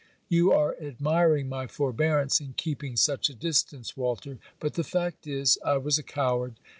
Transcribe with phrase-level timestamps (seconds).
[0.29, 5.59] You are admiring my forbearance in keeping such a distance, Walter; but the fact is,
[5.63, 6.55] I was a coward.